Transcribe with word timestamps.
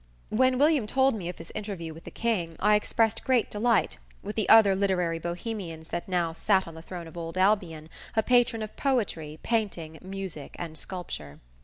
When 0.29 0.57
William 0.57 0.87
told 0.87 1.13
me 1.13 1.29
of 1.29 1.35
this 1.35 1.51
interview 1.53 1.93
with 1.93 2.05
the 2.05 2.09
King 2.09 2.55
I 2.59 2.73
expressed 2.73 3.23
great 3.23 3.51
delight, 3.51 3.99
with 4.23 4.35
the 4.35 4.49
other 4.49 4.73
literary 4.75 5.19
bohemians 5.19 5.89
that 5.89 6.07
now 6.09 6.29
there 6.29 6.33
sat 6.33 6.67
on 6.67 6.73
the 6.73 6.81
throne 6.81 7.05
of 7.07 7.15
old 7.15 7.37
Albion, 7.37 7.87
a 8.15 8.23
patron 8.23 8.63
of 8.63 8.75
poetry, 8.75 9.37
painting, 9.43 9.99
music 10.01 10.55
and 10.57 10.75
sculpture. 10.75 11.39